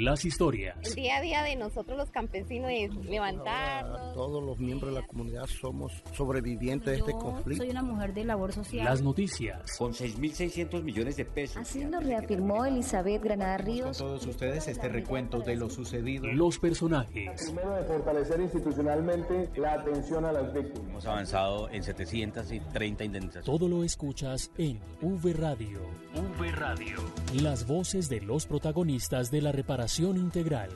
[0.00, 0.76] las historias.
[0.82, 4.14] El día a día de nosotros los campesinos es levantarnos.
[4.14, 7.62] Todos los miembros de la comunidad somos sobrevivientes de este conflicto.
[7.62, 8.84] Soy una mujer de labor social.
[8.84, 9.76] Las noticias.
[9.76, 11.58] Con 6.600 millones de pesos.
[11.58, 13.98] Así lo reafirmó Elizabeth Granada Ríos.
[13.98, 16.26] Con todos ustedes este recuento de lo sucedido.
[16.28, 17.44] Los personajes.
[17.44, 20.88] Primero de fortalecer institucionalmente la atención a las víctimas.
[20.88, 23.44] Hemos avanzado en 730 indemnizaciones.
[23.44, 25.80] Todo lo escuchas en V Radio.
[26.14, 26.96] V Radio.
[27.42, 30.70] Las voces de los protagonistas de la reparación integral.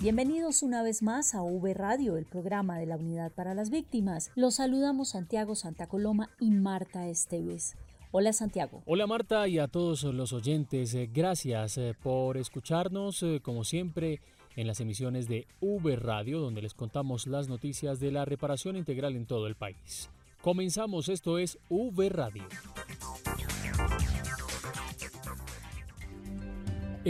[0.00, 4.30] Bienvenidos una vez más a V Radio, el programa de la Unidad para las Víctimas.
[4.36, 7.76] Los saludamos Santiago Santa Coloma y Marta Esteves.
[8.10, 8.82] Hola Santiago.
[8.86, 10.94] Hola Marta y a todos los oyentes.
[10.94, 14.22] Eh, gracias eh, por escucharnos, eh, como siempre,
[14.56, 19.14] en las emisiones de V Radio, donde les contamos las noticias de la reparación integral
[19.14, 20.08] en todo el país.
[20.40, 22.44] Comenzamos, esto es V Radio.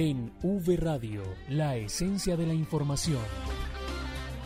[0.00, 3.20] En V Radio, la esencia de la información.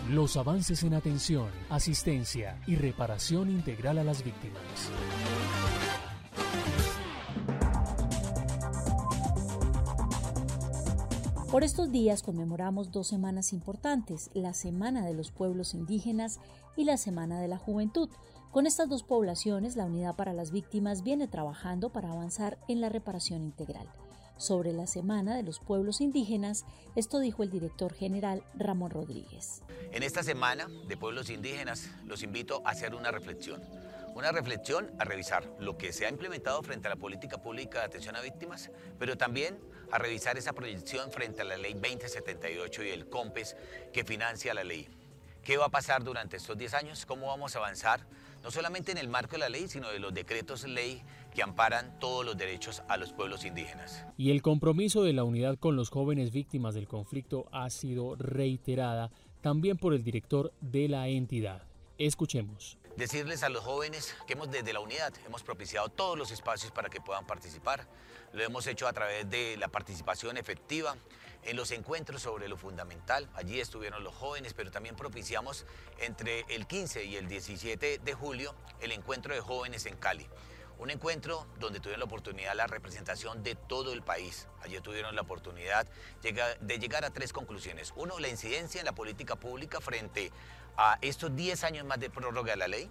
[0.09, 4.63] Los avances en atención, asistencia y reparación integral a las víctimas.
[11.51, 16.41] Por estos días conmemoramos dos semanas importantes, la Semana de los Pueblos Indígenas
[16.79, 18.09] y la Semana de la Juventud.
[18.53, 22.89] Con estas dos poblaciones, la Unidad para las Víctimas viene trabajando para avanzar en la
[22.89, 23.87] reparación integral.
[24.43, 26.65] Sobre la Semana de los Pueblos Indígenas,
[26.97, 29.63] esto dijo el director general Ramón Rodríguez.
[29.93, 33.63] En esta Semana de Pueblos Indígenas los invito a hacer una reflexión.
[34.17, 37.85] Una reflexión a revisar lo que se ha implementado frente a la política pública de
[37.85, 39.61] atención a víctimas, pero también
[39.93, 43.55] a revisar esa proyección frente a la ley 2078 y el COMPES
[43.93, 44.89] que financia la ley.
[45.45, 47.07] ¿Qué va a pasar durante estos 10 años?
[47.07, 48.09] ¿Cómo vamos a avanzar?
[48.43, 51.03] No solamente en el marco de la ley, sino de los decretos ley
[51.35, 54.05] que amparan todos los derechos a los pueblos indígenas.
[54.17, 59.11] Y el compromiso de la unidad con los jóvenes víctimas del conflicto ha sido reiterada
[59.41, 61.63] también por el director de la entidad.
[61.99, 66.73] Escuchemos decirles a los jóvenes que hemos desde la unidad hemos propiciado todos los espacios
[66.73, 67.87] para que puedan participar.
[68.33, 70.97] Lo hemos hecho a través de la participación efectiva
[71.45, 73.29] en los encuentros sobre lo fundamental.
[73.35, 75.67] Allí estuvieron los jóvenes, pero también propiciamos
[75.99, 80.27] entre el 15 y el 17 de julio el encuentro de jóvenes en Cali.
[80.79, 84.49] Un encuentro donde tuvieron la oportunidad la representación de todo el país.
[84.63, 85.87] Allí tuvieron la oportunidad
[86.23, 87.93] de llegar a tres conclusiones.
[87.95, 90.33] Uno, la incidencia en la política pública frente
[90.77, 92.91] a estos 10 años más de prórroga de la ley.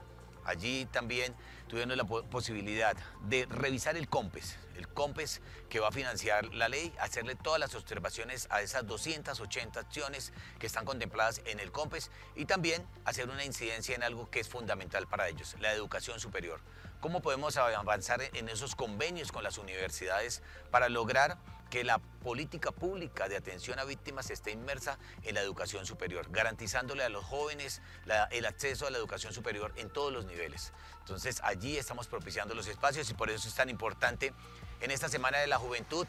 [0.51, 1.34] Allí también
[1.69, 5.39] tuvieron la posibilidad de revisar el COMPES, el COMPES
[5.69, 10.67] que va a financiar la ley, hacerle todas las observaciones a esas 280 acciones que
[10.67, 15.07] están contempladas en el COMPES y también hacer una incidencia en algo que es fundamental
[15.07, 16.59] para ellos, la educación superior.
[17.01, 21.39] ¿Cómo podemos avanzar en esos convenios con las universidades para lograr
[21.72, 27.03] que la política pública de atención a víctimas esté inmersa en la educación superior, garantizándole
[27.03, 27.81] a los jóvenes
[28.29, 30.73] el acceso a la educación superior en todos los niveles.
[31.00, 34.31] Entonces allí estamos propiciando los espacios y por eso es tan importante
[34.79, 36.06] en esta Semana de la Juventud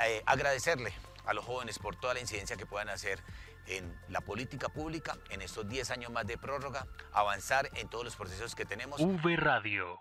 [0.00, 0.92] eh, agradecerle
[1.26, 3.20] a los jóvenes por toda la incidencia que puedan hacer
[3.66, 8.14] en la política pública en estos 10 años más de prórroga, avanzar en todos los
[8.14, 9.00] procesos que tenemos.
[9.00, 9.98] V Radio.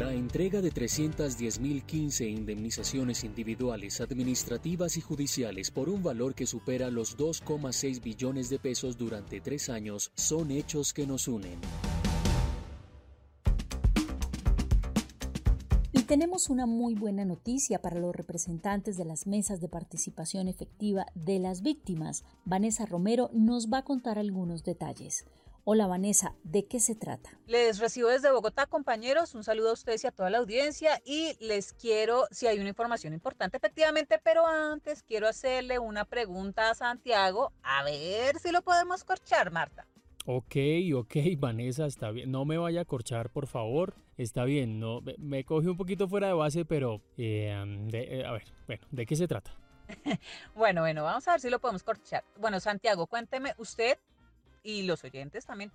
[0.00, 7.18] La entrega de 310.015 indemnizaciones individuales, administrativas y judiciales por un valor que supera los
[7.18, 11.58] 2,6 billones de pesos durante tres años son hechos que nos unen.
[15.92, 21.04] Y tenemos una muy buena noticia para los representantes de las mesas de participación efectiva
[21.14, 22.24] de las víctimas.
[22.46, 25.26] Vanessa Romero nos va a contar algunos detalles.
[25.64, 27.38] Hola Vanessa, ¿de qué se trata?
[27.46, 29.34] Les recibo desde Bogotá, compañeros.
[29.34, 31.02] Un saludo a ustedes y a toda la audiencia.
[31.04, 36.70] Y les quiero, si hay una información importante, efectivamente, pero antes quiero hacerle una pregunta
[36.70, 39.86] a Santiago, a ver si lo podemos corchar, Marta.
[40.24, 40.56] Ok,
[40.94, 42.30] ok, Vanessa, está bien.
[42.30, 43.94] No me vaya a corchar, por favor.
[44.16, 47.52] Está bien, no, me coge un poquito fuera de base, pero eh,
[47.92, 49.54] eh, a ver, bueno, ¿de qué se trata?
[50.54, 52.24] bueno, bueno, vamos a ver si lo podemos corchar.
[52.38, 53.98] Bueno, Santiago, cuénteme, usted
[54.62, 55.72] y los oyentes también.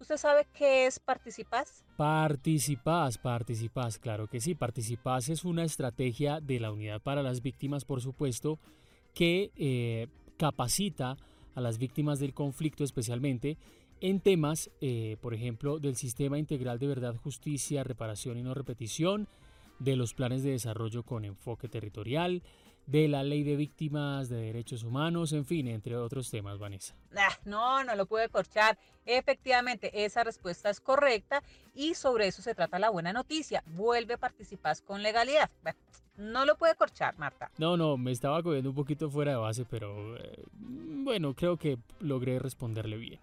[0.00, 1.84] ¿Usted sabe qué es Participás?
[1.96, 4.54] Participás, Participás, claro que sí.
[4.54, 8.58] Participás es una estrategia de la Unidad para las Víctimas, por supuesto,
[9.14, 10.06] que eh,
[10.38, 11.18] capacita
[11.54, 13.58] a las víctimas del conflicto especialmente
[14.00, 19.28] en temas, eh, por ejemplo, del Sistema Integral de Verdad, Justicia, Reparación y No Repetición,
[19.78, 22.42] de los planes de desarrollo con enfoque territorial,
[22.90, 26.94] de la ley de víctimas de derechos humanos, en fin, entre otros temas, Vanessa.
[27.16, 28.76] Ah, no, no lo puede corchar.
[29.06, 31.42] Efectivamente, esa respuesta es correcta
[31.72, 33.62] y sobre eso se trata la buena noticia.
[33.66, 35.50] Vuelve a participar con legalidad.
[36.16, 37.50] no lo puede corchar, Marta.
[37.58, 41.78] No, no, me estaba cogiendo un poquito fuera de base, pero eh, bueno, creo que
[42.00, 43.20] logré responderle bien.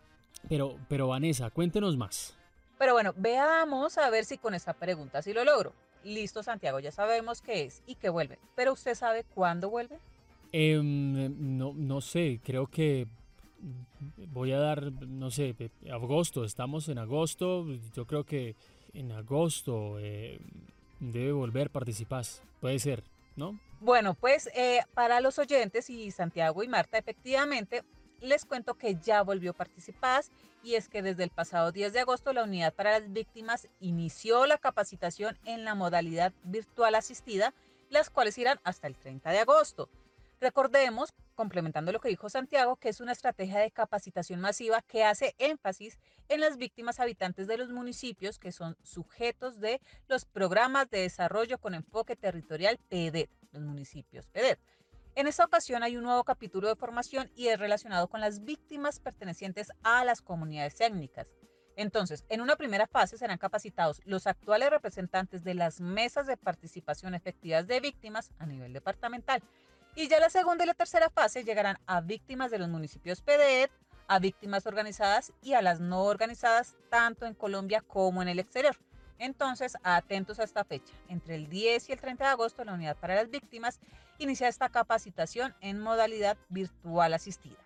[0.48, 2.38] Pero, pero Vanessa, cuéntenos más.
[2.78, 5.74] Pero bueno, veamos a ver si con esta pregunta sí lo logro.
[6.04, 8.40] Listo, Santiago, ya sabemos qué es y que vuelve.
[8.56, 9.98] Pero ¿usted sabe cuándo vuelve?
[10.52, 13.08] Em, no, no sé, creo que
[14.30, 15.56] voy a dar, no sé,
[15.92, 18.56] agosto, estamos en agosto, yo creo que
[18.94, 20.40] en agosto eh,
[21.00, 22.26] debe volver participar,
[22.62, 23.04] puede ser,
[23.36, 23.60] ¿no?
[23.80, 27.84] Bueno, pues eh, para los oyentes y Santiago y Marta, efectivamente,
[28.22, 30.24] les cuento que ya volvió a participar
[30.64, 34.46] y es que desde el pasado 10 de agosto la Unidad para las Víctimas inició
[34.46, 37.54] la capacitación en la modalidad virtual asistida,
[37.90, 39.90] las cuales irán hasta el 30 de agosto.
[40.40, 45.34] Recordemos, complementando lo que dijo Santiago, que es una estrategia de capacitación masiva que hace
[45.40, 45.98] énfasis
[46.30, 51.58] en las víctimas habitantes de los municipios que son sujetos de los programas de desarrollo
[51.58, 54.60] con enfoque territorial PEDET, los municipios PEDET.
[55.18, 59.00] En esta ocasión hay un nuevo capítulo de formación y es relacionado con las víctimas
[59.00, 61.26] pertenecientes a las comunidades étnicas.
[61.76, 67.16] Entonces, en una primera fase serán capacitados los actuales representantes de las mesas de participación
[67.16, 69.42] efectivas de víctimas a nivel departamental.
[69.96, 73.72] Y ya la segunda y la tercera fase llegarán a víctimas de los municipios PDET,
[74.08, 78.78] a víctimas organizadas y a las no organizadas, tanto en Colombia como en el exterior.
[79.20, 80.94] Entonces, atentos a esta fecha.
[81.08, 83.80] Entre el 10 y el 30 de agosto, la Unidad para las Víctimas
[84.20, 87.58] inicia esta capacitación en modalidad virtual asistida.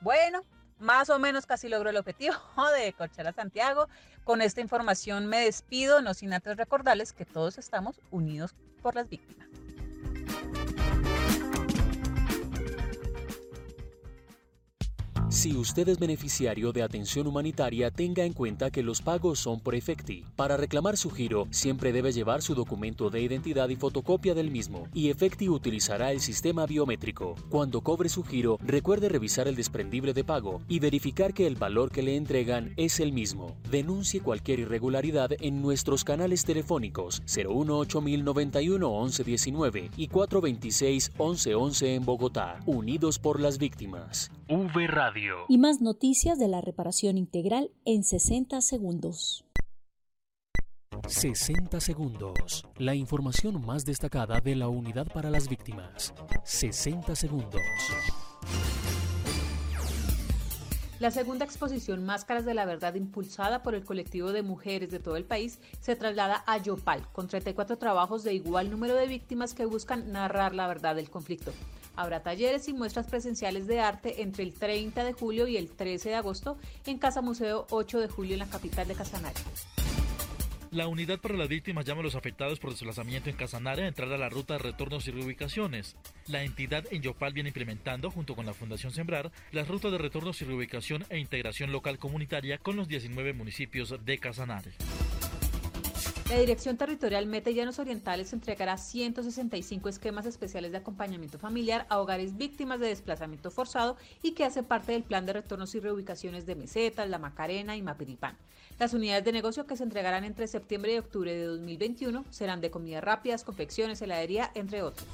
[0.00, 0.42] Bueno,
[0.78, 2.34] más o menos casi logro el objetivo
[2.78, 3.88] de Corchar a Santiago.
[4.24, 9.08] Con esta información me despido, no sin antes recordarles que todos estamos unidos por las
[9.08, 9.53] víctimas.
[15.34, 19.74] Si usted es beneficiario de atención humanitaria, tenga en cuenta que los pagos son por
[19.74, 20.22] Efecti.
[20.36, 24.86] Para reclamar su giro, siempre debe llevar su documento de identidad y fotocopia del mismo,
[24.94, 27.34] y Efecti utilizará el sistema biométrico.
[27.50, 31.90] Cuando cobre su giro, recuerde revisar el desprendible de pago y verificar que el valor
[31.90, 33.56] que le entregan es el mismo.
[33.72, 43.18] Denuncie cualquier irregularidad en nuestros canales telefónicos 018091 1119 y 426 1111 en Bogotá, unidos
[43.18, 44.30] por las víctimas.
[44.46, 45.46] V Radio.
[45.48, 49.46] Y más noticias de la reparación integral en 60 segundos.
[51.06, 52.66] 60 segundos.
[52.76, 56.12] La información más destacada de la Unidad para las Víctimas.
[56.44, 57.62] 60 segundos.
[61.00, 65.16] La segunda exposición Máscaras de la Verdad, impulsada por el colectivo de mujeres de todo
[65.16, 69.64] el país, se traslada a Yopal, con 34 trabajos de igual número de víctimas que
[69.64, 71.52] buscan narrar la verdad del conflicto.
[71.96, 76.10] Habrá talleres y muestras presenciales de arte entre el 30 de julio y el 13
[76.10, 79.40] de agosto en Casa Museo 8 de julio en la capital de Casanare.
[80.74, 84.12] La unidad para las víctimas llama a los afectados por desplazamiento en Casanare a entrar
[84.12, 85.94] a la ruta de retornos y reubicaciones.
[86.26, 90.42] La entidad en Yopal viene implementando, junto con la Fundación Sembrar, las rutas de retornos
[90.42, 94.72] y reubicación e integración local comunitaria con los 19 municipios de Casanare.
[96.30, 102.00] La Dirección Territorial Meta y Llanos Orientales entregará 165 esquemas especiales de acompañamiento familiar a
[102.00, 106.46] hogares víctimas de desplazamiento forzado y que hace parte del plan de retornos y reubicaciones
[106.46, 108.38] de Mesetas, La Macarena y Mapiripán.
[108.78, 112.70] Las unidades de negocio que se entregarán entre septiembre y octubre de 2021 serán de
[112.70, 115.06] comidas rápidas, confecciones, heladería, entre otros.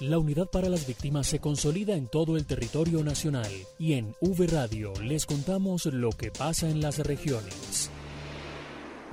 [0.00, 4.46] La unidad para las víctimas se consolida en todo el territorio nacional y en V
[4.46, 7.54] Radio les contamos lo que pasa en las regiones.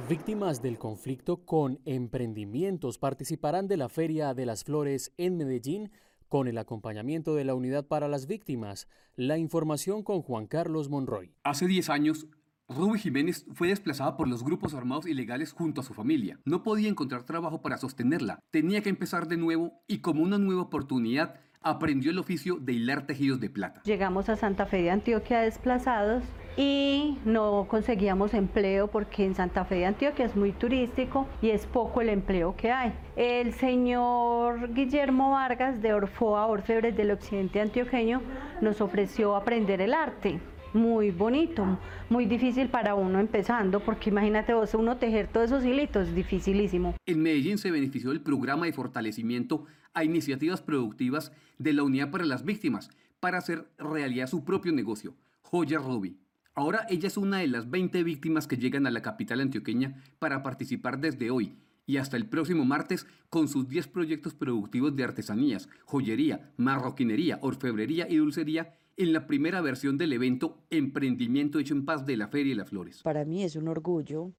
[0.05, 5.91] Víctimas del conflicto con emprendimientos participarán de la Feria de las Flores en Medellín
[6.29, 8.87] con el acompañamiento de la Unidad para las Víctimas.
[9.15, 11.33] La información con Juan Carlos Monroy.
[11.43, 12.27] Hace 10 años,
[12.69, 16.39] Ruby Jiménez fue desplazada por los grupos armados ilegales junto a su familia.
[16.45, 18.39] No podía encontrar trabajo para sostenerla.
[18.51, 23.05] Tenía que empezar de nuevo y como una nueva oportunidad aprendió el oficio de hilar
[23.05, 23.81] tejidos de plata.
[23.83, 26.23] Llegamos a Santa Fe de Antioquia desplazados
[26.55, 31.67] y no conseguíamos empleo porque en Santa Fe de Antioquia es muy turístico y es
[31.67, 32.93] poco el empleo que hay.
[33.15, 38.21] El señor Guillermo Vargas de Orfoa Orfebres del Occidente Antioqueño
[38.61, 40.39] nos ofreció aprender el arte
[40.74, 46.13] muy bonito, muy difícil para uno empezando, porque imagínate vos, uno tejer todos esos hilitos,
[46.13, 46.95] dificilísimo.
[47.05, 52.25] En Medellín se benefició del programa de fortalecimiento a iniciativas productivas de la Unidad para
[52.25, 56.17] las Víctimas para hacer realidad su propio negocio, Joya Ruby.
[56.53, 60.43] Ahora ella es una de las 20 víctimas que llegan a la capital antioqueña para
[60.43, 61.55] participar desde hoy
[61.86, 68.07] y hasta el próximo martes con sus 10 proyectos productivos de artesanías, joyería, marroquinería, orfebrería
[68.09, 72.53] y dulcería en la primera versión del evento Emprendimiento hecho en paz de la Feria
[72.53, 73.03] de las Flores.
[73.03, 74.33] Para mí es un orgullo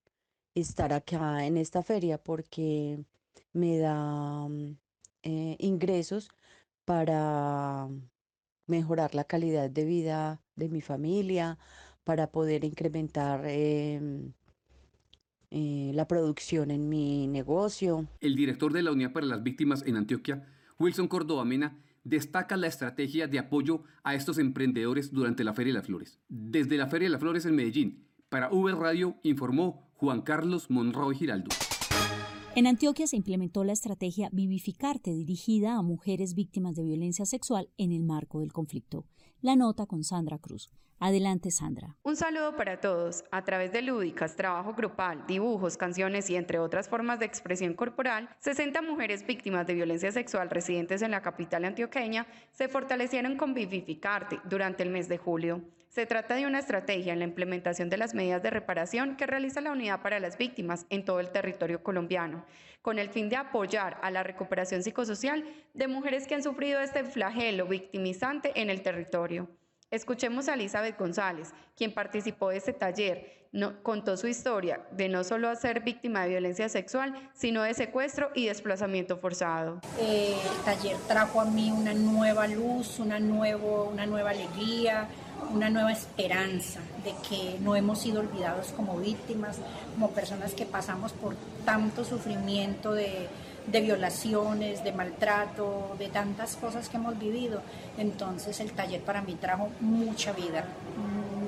[0.55, 2.99] estar acá en esta feria porque
[3.53, 4.77] me da mm,
[5.23, 6.29] eh, ingresos
[6.85, 7.89] para
[8.67, 11.59] mejorar la calidad de vida de mi familia,
[12.05, 14.33] para poder incrementar em,
[15.51, 18.09] eh, la producción en mi negocio.
[18.21, 20.47] El director de la Unidad para las Víctimas en Antioquia,
[20.79, 25.79] Wilson Córdoba Mena, destaca la estrategia de apoyo a estos emprendedores durante la Feria de
[25.79, 26.19] las Flores.
[26.29, 31.17] Desde la Feria de las Flores en Medellín, para V Radio informó Juan Carlos Monroy
[31.17, 31.51] Giraldo.
[32.55, 37.93] En Antioquia se implementó la estrategia Vivificarte dirigida a mujeres víctimas de violencia sexual en
[37.93, 39.05] el marco del conflicto.
[39.41, 40.71] La nota con Sandra Cruz.
[41.01, 41.97] Adelante, Sandra.
[42.03, 43.23] Un saludo para todos.
[43.31, 48.29] A través de lúdicas, trabajo grupal, dibujos, canciones y entre otras formas de expresión corporal,
[48.41, 54.41] 60 mujeres víctimas de violencia sexual residentes en la capital antioqueña se fortalecieron con Vivificarte
[54.49, 55.63] durante el mes de julio.
[55.99, 59.61] Se trata de una estrategia en la implementación de las medidas de reparación que realiza
[59.61, 62.45] la Unidad para las Víctimas en todo el territorio colombiano,
[62.83, 67.03] con el fin de apoyar a la recuperación psicosocial de mujeres que han sufrido este
[67.03, 69.49] flagelo victimizante en el territorio.
[69.91, 73.49] Escuchemos a Elizabeth González, quien participó de este taller.
[73.51, 78.31] No, contó su historia de no solo ser víctima de violencia sexual, sino de secuestro
[78.35, 79.81] y desplazamiento forzado.
[79.99, 85.09] Eh, el taller trajo a mí una nueva luz, una, nuevo, una nueva alegría,
[85.53, 89.59] una nueva esperanza de que no hemos sido olvidados como víctimas,
[89.95, 93.29] como personas que pasamos por tanto sufrimiento de,
[93.71, 97.63] de violaciones, de maltrato, de tantas cosas que hemos vivido.
[97.97, 100.65] Entonces el taller para mí trajo mucha vida,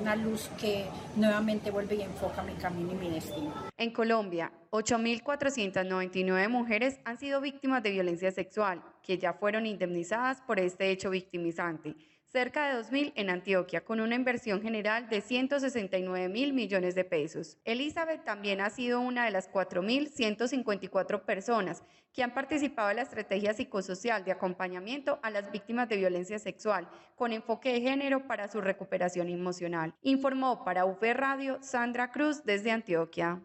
[0.01, 3.53] una luz que nuevamente vuelve y enfoca mi camino y mi destino.
[3.77, 10.59] En Colombia, 8.499 mujeres han sido víctimas de violencia sexual, que ya fueron indemnizadas por
[10.59, 11.95] este hecho victimizante
[12.31, 17.57] cerca de 2.000 en Antioquia, con una inversión general de 169 mil millones de pesos.
[17.65, 21.83] Elizabeth también ha sido una de las 4.154 personas
[22.13, 26.89] que han participado en la estrategia psicosocial de acompañamiento a las víctimas de violencia sexual,
[27.15, 29.93] con enfoque de género para su recuperación emocional.
[30.01, 33.41] Informó para UP Radio Sandra Cruz desde Antioquia.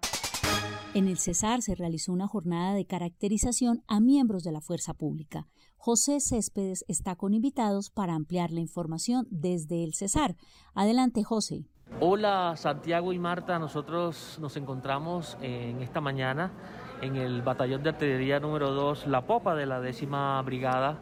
[0.95, 5.47] En el Cesar se realizó una jornada de caracterización a miembros de la fuerza pública.
[5.77, 10.37] José Céspedes está con invitados para ampliar la información desde el Cesar.
[10.75, 11.65] Adelante, José.
[12.01, 13.59] Hola, Santiago y Marta.
[13.59, 16.53] Nosotros nos encontramos en esta mañana
[17.01, 20.99] en el Batallón de Artillería número 2, la popa de la décima brigada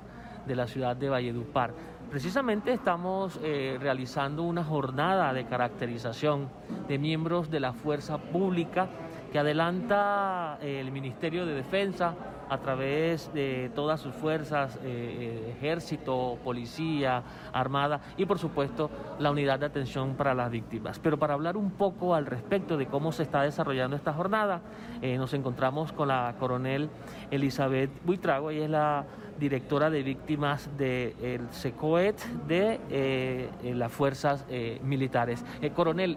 [0.46, 1.74] de la ciudad de Valledupar.
[2.10, 6.48] Precisamente estamos eh, realizando una jornada de caracterización
[6.86, 8.88] de miembros de la fuerza pública
[9.34, 12.14] que adelanta el Ministerio de Defensa
[12.48, 17.20] a través de todas sus fuerzas, eh, eh, ejército, policía,
[17.52, 21.00] armada y por supuesto la unidad de atención para las víctimas.
[21.00, 24.60] Pero para hablar un poco al respecto de cómo se está desarrollando esta jornada,
[25.02, 26.88] eh, nos encontramos con la coronel
[27.32, 29.04] Elizabeth Buitrago, ella es la
[29.40, 34.46] directora de víctimas del SECOET de las fuerzas
[34.84, 35.44] militares.
[35.74, 36.16] coronel,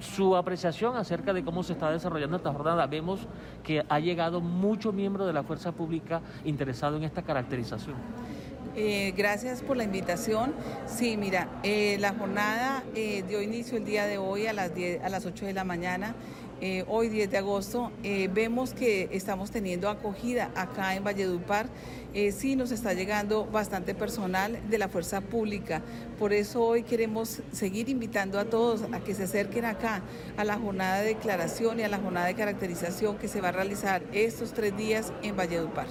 [0.00, 2.86] su apreciación acerca de cómo se está desarrollando esta jornada.
[2.86, 3.20] Vemos
[3.62, 7.96] que ha llegado mucho miembro de la fuerza pública interesado en esta caracterización.
[8.76, 10.54] Eh, gracias por la invitación.
[10.86, 15.02] Sí, mira, eh, la jornada eh, dio inicio el día de hoy a las, 10,
[15.02, 16.14] a las 8 de la mañana.
[16.88, 17.90] Hoy 10 de agosto,
[18.34, 21.70] vemos que estamos teniendo acogida acá en Valledupar.
[22.12, 25.80] sí nos está llegando bastante personal de la fuerza pública.
[26.18, 30.02] Por eso hoy queremos seguir invitando a todos a que se acerquen acá
[30.36, 33.52] a la jornada de declaración y a la jornada de caracterización que se va a
[33.52, 35.86] realizar estos tres días en Valledupar.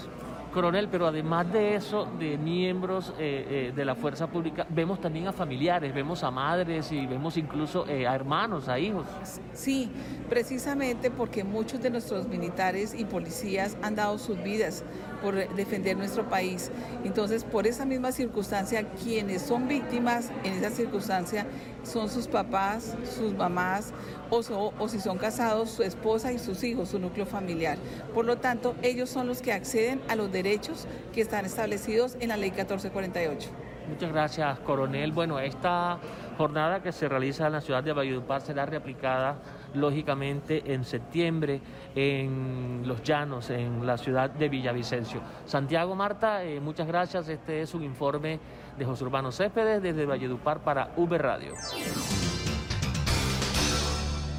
[0.50, 5.27] Coronel, pero además de eso, de miembros eh, eh, de la fuerza pública, vemos también
[5.27, 9.06] a familiares, vemos a madres y vemos incluso eh, a hermanos, a hijos.
[9.53, 9.91] Sí,
[10.29, 14.84] precisamente porque muchos de nuestros militares y policías han dado sus vidas
[15.22, 16.72] por defender nuestro país.
[17.03, 21.46] Entonces, por esa misma circunstancia, quienes son víctimas en esa circunstancia
[21.89, 23.93] son sus papás, sus mamás,
[24.29, 27.77] o, si son casados, su esposa y sus hijos, su núcleo familiar.
[28.13, 32.29] Por lo tanto, ellos son los que acceden a los derechos que están establecidos en
[32.29, 33.50] la ley 1448.
[33.89, 35.12] Muchas gracias, coronel.
[35.12, 35.98] Bueno, esta
[36.38, 39.38] jornada que se realiza en la ciudad de Valledupar será reaplicada
[39.73, 41.61] lógicamente en septiembre
[41.95, 45.21] en Los Llanos, en la ciudad de Villavicencio.
[45.45, 47.27] Santiago Marta, eh, muchas gracias.
[47.29, 48.39] Este es un informe
[48.77, 51.53] de José Urbano Céspedes desde Valledupar para V Radio.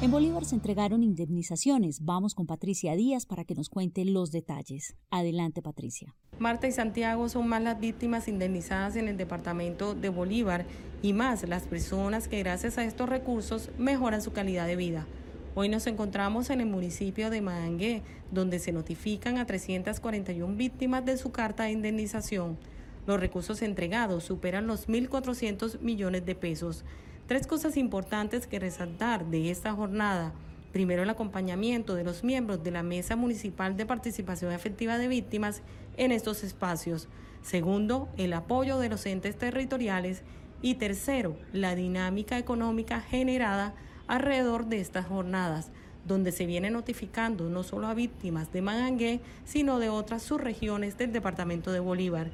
[0.01, 2.03] En Bolívar se entregaron indemnizaciones.
[2.03, 4.95] Vamos con Patricia Díaz para que nos cuente los detalles.
[5.11, 6.15] Adelante, Patricia.
[6.39, 10.65] Marta y Santiago son más las víctimas indemnizadas en el departamento de Bolívar
[11.03, 15.05] y más las personas que gracias a estos recursos mejoran su calidad de vida.
[15.53, 21.17] Hoy nos encontramos en el municipio de Madangué, donde se notifican a 341 víctimas de
[21.17, 22.57] su carta de indemnización.
[23.05, 26.85] Los recursos entregados superan los 1.400 millones de pesos.
[27.27, 30.31] Tres cosas importantes que resaltar de esta jornada.
[30.71, 35.63] Primero, el acompañamiento de los miembros de la Mesa Municipal de Participación Efectiva de Víctimas
[35.97, 37.09] en estos espacios.
[37.41, 40.23] Segundo, el apoyo de los entes territoriales.
[40.61, 43.75] Y tercero, la dinámica económica generada
[44.11, 45.71] alrededor de estas jornadas,
[46.05, 51.13] donde se viene notificando no solo a víctimas de Mangangué, sino de otras subregiones del
[51.13, 52.27] departamento de Bolívar.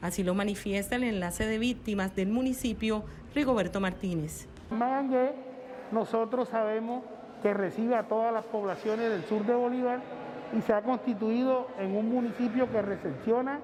[0.00, 3.02] Así lo manifiesta el enlace de víctimas del municipio
[3.34, 4.46] Rigoberto Martínez.
[4.70, 5.32] Mangangué,
[5.90, 7.02] nosotros sabemos
[7.42, 10.02] que recibe a todas las poblaciones del sur de Bolívar
[10.56, 13.58] y se ha constituido en un municipio que recepciona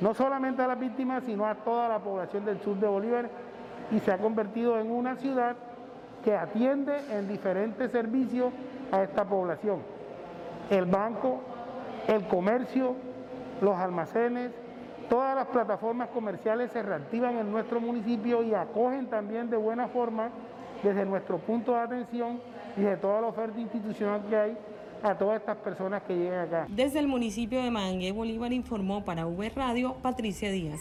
[0.00, 3.28] no solamente a las víctimas, sino a toda la población del sur de Bolívar
[3.90, 5.56] y se ha convertido en una ciudad
[6.24, 8.52] que atiende en diferentes servicios
[8.90, 9.80] a esta población.
[10.70, 11.40] El banco,
[12.08, 12.94] el comercio,
[13.60, 14.52] los almacenes,
[15.12, 20.30] Todas las plataformas comerciales se reactivan en nuestro municipio y acogen también de buena forma
[20.82, 22.40] desde nuestro punto de atención
[22.78, 24.56] y de toda la oferta institucional que hay
[25.02, 26.66] a todas estas personas que llegan acá.
[26.70, 30.80] Desde el municipio de Mangue, Bolívar informó para V Radio Patricia Díaz.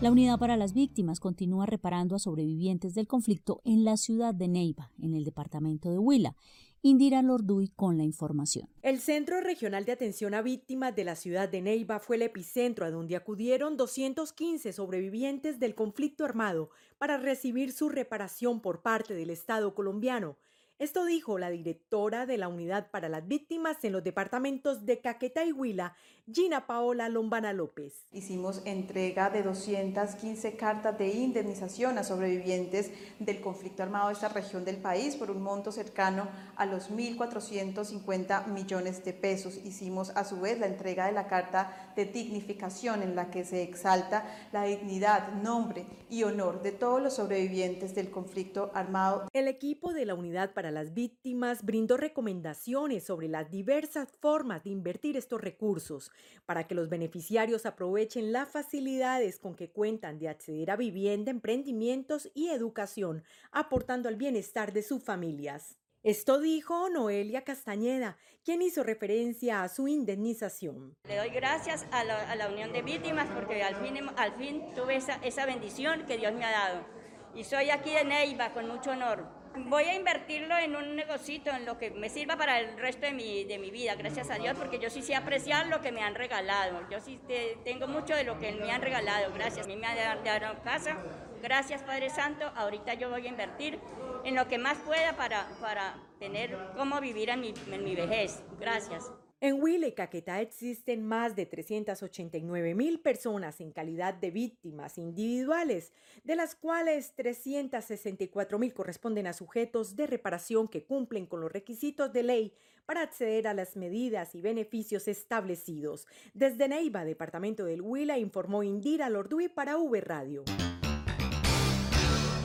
[0.00, 4.48] La Unidad para las Víctimas continúa reparando a sobrevivientes del conflicto en la ciudad de
[4.48, 6.34] Neiva, en el departamento de Huila,
[6.80, 8.66] Indira Lorduy con la información.
[8.80, 12.86] El Centro Regional de Atención a Víctimas de la ciudad de Neiva fue el epicentro
[12.86, 19.28] a donde acudieron 215 sobrevivientes del conflicto armado para recibir su reparación por parte del
[19.28, 20.38] Estado colombiano.
[20.80, 25.44] Esto dijo la directora de la Unidad para las Víctimas en los departamentos de Caquetá
[25.44, 25.94] y Huila,
[26.32, 28.06] Gina Paola Lombana López.
[28.12, 34.64] Hicimos entrega de 215 cartas de indemnización a sobrevivientes del conflicto armado de esta región
[34.64, 39.58] del país por un monto cercano a los 1.450 millones de pesos.
[39.62, 43.62] Hicimos a su vez la entrega de la carta de dignificación en la que se
[43.62, 49.28] exalta la dignidad, nombre y honor de todos los sobrevivientes del conflicto armado.
[49.34, 54.70] El equipo de la Unidad para las víctimas brindó recomendaciones sobre las diversas formas de
[54.70, 56.10] invertir estos recursos
[56.46, 62.30] para que los beneficiarios aprovechen las facilidades con que cuentan de acceder a vivienda, emprendimientos
[62.34, 65.76] y educación, aportando al bienestar de sus familias.
[66.02, 70.96] Esto dijo Noelia Castañeda, quien hizo referencia a su indemnización.
[71.06, 75.16] Le doy gracias a la, Unión de Víctimas porque al fin, al fin tuve esa,
[75.16, 76.86] esa bendición que Dios me ha dado.
[77.34, 79.39] Y soy aquí de Neiva con mucho honor.
[79.56, 83.12] Voy a invertirlo en un negocito, en lo que me sirva para el resto de
[83.12, 86.02] mi, de mi vida, gracias a Dios, porque yo sí sé apreciar lo que me
[86.02, 86.88] han regalado.
[86.88, 87.20] Yo sí
[87.64, 89.66] tengo mucho de lo que me han regalado, gracias.
[89.66, 90.96] A mí me han dado casa,
[91.42, 92.50] gracias Padre Santo.
[92.54, 93.80] Ahorita yo voy a invertir
[94.24, 98.42] en lo que más pueda para, para tener cómo vivir en mi, en mi vejez.
[98.60, 99.10] Gracias.
[99.42, 105.94] En Huila y Caquetá existen más de 389 mil personas en calidad de víctimas individuales,
[106.24, 112.12] de las cuales 364 mil corresponden a sujetos de reparación que cumplen con los requisitos
[112.12, 116.06] de ley para acceder a las medidas y beneficios establecidos.
[116.34, 120.44] Desde Neiva, departamento del Huila, informó Indira Lorduy para V Radio.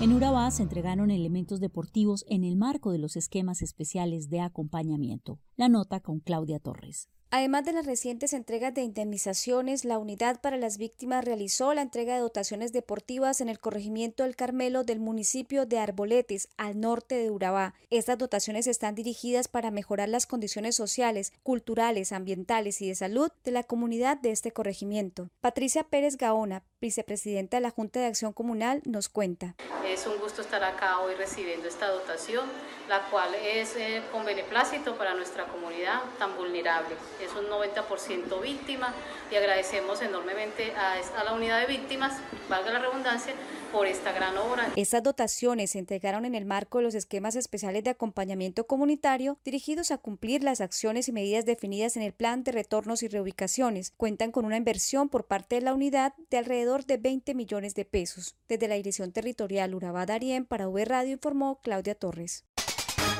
[0.06, 5.40] En Urabá se entregaron elementos deportivos en el marco de los esquemas especiales de acompañamiento.
[5.56, 7.10] La nota con Claudia Torres.
[7.32, 12.14] Además de las recientes entregas de indemnizaciones, la Unidad para las Víctimas realizó la entrega
[12.14, 17.32] de dotaciones deportivas en el corregimiento del Carmelo del municipio de Arboletes, al norte de
[17.32, 17.74] Urabá.
[17.90, 23.52] Estas dotaciones están dirigidas para mejorar las condiciones sociales, culturales, ambientales y de salud de
[23.52, 25.30] la comunidad de este corregimiento.
[25.42, 29.56] Patricia Pérez Gaona, vicepresidenta de la Junta de Acción Comunal, nos cuenta.
[29.86, 32.46] Es un gusto estar acá hoy recibiendo esta dotación,
[32.88, 36.96] la cual es eh, con beneplácito para nuestra comunidad tan vulnerable.
[37.26, 38.94] Es un 90% víctima
[39.32, 42.14] y agradecemos enormemente a, la unidad de víctimas,
[42.48, 43.34] valga la redundancia,
[43.72, 44.72] por esta gran obra.
[44.76, 49.92] Estas dotaciones se entregaron en el marco de los esquemas especiales de acompañamiento comunitario dirigidos
[49.92, 53.92] a cumplir las acciones y medidas definidas en el plan de retornos y reubicaciones.
[53.98, 57.86] Cuentan con una inversión por parte de la unidad de alrededor de 20 millones de
[57.86, 58.36] pesos.
[58.48, 62.46] Desde la Dirección Territorial Urabá Darien para V Radio informó Claudia Torres.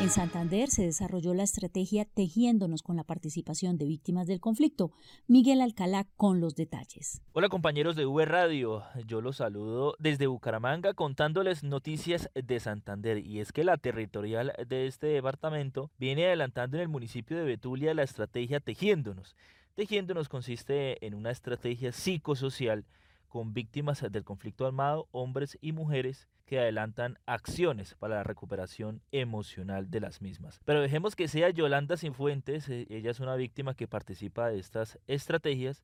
[0.02, 4.92] En Santander se desarrolló la estrategia Tejiéndonos con la participación de víctimas del conflicto.
[5.26, 7.22] Miguel Alcalá con los detalles.
[7.32, 13.40] Hola compañeros de V Radio, yo los saludo desde Bucaramanga contándoles noticias de Santander y
[13.40, 18.04] es que la territorial de este departamento viene adelantando en el municipio de Betulia la
[18.04, 19.38] estrategia Tejiéndonos.
[19.76, 22.86] Tejiéndonos consiste en una estrategia psicosocial
[23.30, 29.90] con víctimas del conflicto armado, hombres y mujeres que adelantan acciones para la recuperación emocional
[29.90, 30.62] de las mismas.
[30.66, 35.00] Pero dejemos que sea Yolanda Sinfuentes, eh, ella es una víctima que participa de estas
[35.08, 35.84] estrategias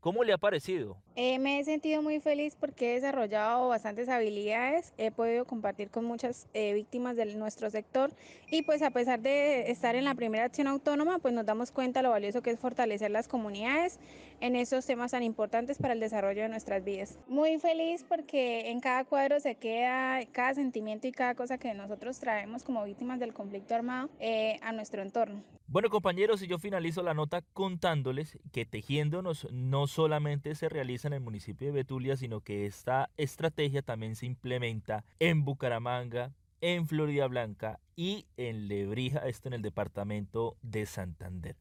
[0.00, 0.96] ¿Cómo le ha parecido?
[1.14, 6.06] Eh, me he sentido muy feliz porque he desarrollado bastantes habilidades, he podido compartir con
[6.06, 8.10] muchas eh, víctimas de nuestro sector
[8.50, 12.00] y pues a pesar de estar en la primera acción autónoma, pues nos damos cuenta
[12.00, 13.98] lo valioso que es fortalecer las comunidades
[14.40, 17.18] en esos temas tan importantes para el desarrollo de nuestras vidas.
[17.28, 22.18] Muy feliz porque en cada cuadro se queda cada sentimiento y cada cosa que nosotros
[22.18, 25.42] traemos como víctimas del conflicto armado eh, a nuestro entorno.
[25.72, 31.14] Bueno compañeros, y yo finalizo la nota contándoles que Tejiéndonos no solamente se realiza en
[31.14, 37.26] el municipio de Betulia, sino que esta estrategia también se implementa en Bucaramanga, en Florida
[37.26, 41.56] Blanca y en Lebrija, esto en el departamento de Santander.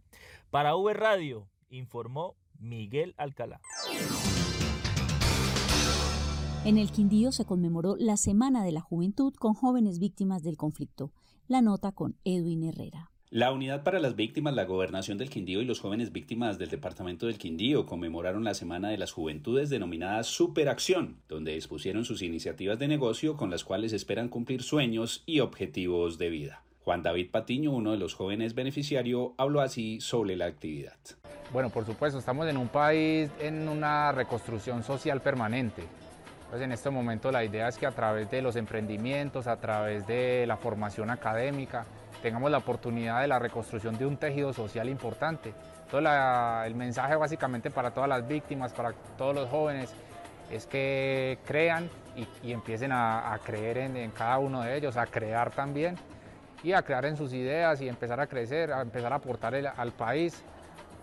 [0.51, 3.61] Para V Radio, informó Miguel Alcalá.
[6.65, 11.11] En el Quindío se conmemoró la Semana de la Juventud con jóvenes víctimas del conflicto.
[11.47, 13.11] La nota con Edwin Herrera.
[13.31, 17.27] La Unidad para las Víctimas, la Gobernación del Quindío y los jóvenes víctimas del Departamento
[17.27, 22.87] del Quindío conmemoraron la Semana de las Juventudes denominada Superacción, donde expusieron sus iniciativas de
[22.87, 26.63] negocio con las cuales esperan cumplir sueños y objetivos de vida.
[26.83, 30.97] Juan David Patiño, uno de los jóvenes beneficiarios, habló así sobre la actividad.
[31.53, 35.83] Bueno, por supuesto, estamos en un país en una reconstrucción social permanente.
[36.49, 40.07] Pues en este momento la idea es que a través de los emprendimientos, a través
[40.07, 41.85] de la formación académica,
[42.21, 45.53] tengamos la oportunidad de la reconstrucción de un tejido social importante.
[45.91, 49.91] El mensaje básicamente para todas las víctimas, para todos los jóvenes,
[50.51, 51.89] es que crean
[52.43, 55.95] y, empiecen a, creer en, cada uno de ellos, a crear también
[56.63, 59.91] y a crear en sus ideas y empezar a crecer, a empezar a aportar al
[59.91, 60.43] país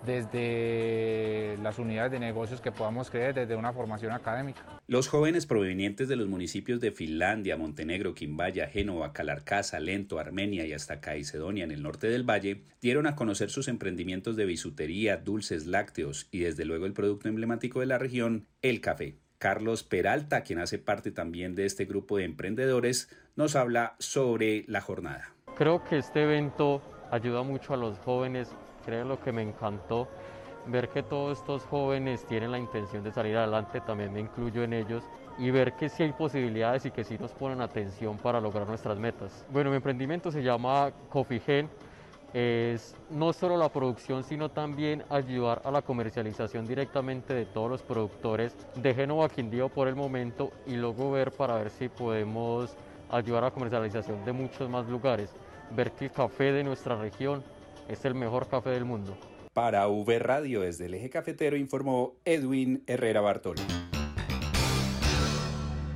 [0.06, 4.62] desde las unidades de negocios que podamos creer desde una formación académica.
[4.86, 10.72] Los jóvenes provenientes de los municipios de Finlandia, Montenegro, Quimbaya, Génova, Calarcá, Lento, Armenia y
[10.72, 15.66] hasta Caicedonia en el norte del valle dieron a conocer sus emprendimientos de bisutería, dulces,
[15.66, 19.16] lácteos y desde luego el producto emblemático de la región, el café.
[19.38, 24.80] Carlos Peralta, quien hace parte también de este grupo de emprendedores, nos habla sobre la
[24.80, 25.34] jornada.
[25.56, 28.54] Creo que este evento ayuda mucho a los jóvenes
[28.86, 30.08] creo lo que me encantó,
[30.66, 34.72] ver que todos estos jóvenes tienen la intención de salir adelante, también me incluyo en
[34.72, 35.02] ellos,
[35.38, 38.98] y ver que sí hay posibilidades y que sí nos ponen atención para lograr nuestras
[38.98, 39.44] metas.
[39.50, 41.68] Bueno, mi emprendimiento se llama Coffee Gen,
[42.32, 47.82] es no solo la producción, sino también ayudar a la comercialización directamente de todos los
[47.82, 52.76] productores de Génova Quindío por el momento y luego ver para ver si podemos
[53.10, 55.30] ayudar a la comercialización de muchos más lugares,
[55.70, 57.42] ver que el café de nuestra región
[57.88, 59.16] es el mejor café del mundo.
[59.52, 63.56] Para V Radio desde el eje cafetero informó Edwin Herrera Bartol.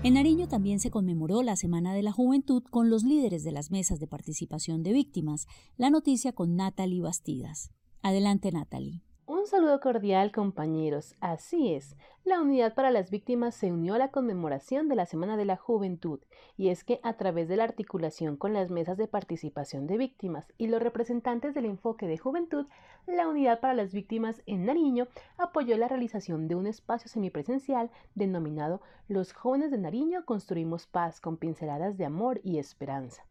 [0.02, 3.70] En Nariño también se conmemoró la Semana de la Juventud con los líderes de las
[3.70, 5.46] mesas de participación de víctimas.
[5.76, 7.70] La noticia con Natalie Bastidas.
[8.00, 9.02] Adelante, Natalie.
[9.32, 11.14] Un saludo cordial compañeros.
[11.20, 15.36] Así es, la Unidad para las Víctimas se unió a la conmemoración de la Semana
[15.36, 16.18] de la Juventud
[16.56, 20.52] y es que a través de la articulación con las mesas de participación de víctimas
[20.58, 22.66] y los representantes del enfoque de juventud,
[23.06, 25.06] la Unidad para las Víctimas en Nariño
[25.38, 31.36] apoyó la realización de un espacio semipresencial denominado Los jóvenes de Nariño construimos paz con
[31.36, 33.29] pinceladas de amor y esperanza.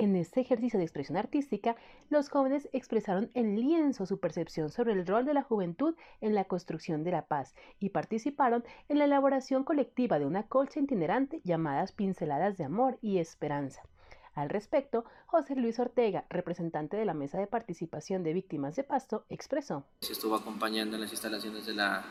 [0.00, 1.74] En este ejercicio de expresión artística,
[2.08, 6.44] los jóvenes expresaron en lienzo su percepción sobre el rol de la juventud en la
[6.44, 11.90] construcción de la paz y participaron en la elaboración colectiva de una colcha itinerante llamadas
[11.90, 13.82] Pinceladas de Amor y Esperanza.
[14.34, 19.24] Al respecto, José Luis Ortega, representante de la Mesa de Participación de Víctimas de Pasto,
[19.28, 19.84] expresó.
[20.02, 22.04] Se estuvo acompañando en las instalaciones de la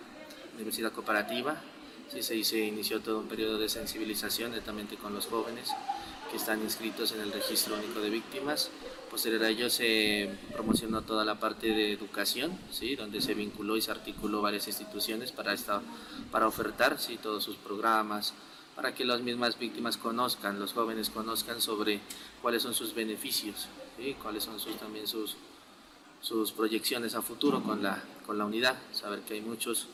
[0.56, 1.56] Universidad Cooperativa,
[2.10, 5.72] sí, se, inició todo un periodo de sensibilización directamente con los jóvenes
[6.30, 8.70] que están inscritos en el registro único de víctimas.
[9.10, 12.96] Posterior a ello se promocionó toda la parte de educación, ¿sí?
[12.96, 15.82] donde se vinculó y se articuló varias instituciones para, esta,
[16.32, 17.18] para ofertar ¿sí?
[17.18, 18.34] todos sus programas,
[18.76, 22.02] para que las mismas víctimas conozcan, los jóvenes conozcan sobre
[22.42, 24.16] cuáles son sus beneficios, ¿sí?
[24.22, 25.38] cuáles son sus, también sus,
[26.22, 29.88] sus proyecciones a futuro con la, con la unidad, saber que hay muchos